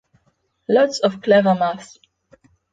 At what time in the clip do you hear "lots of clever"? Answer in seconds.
0.67-1.53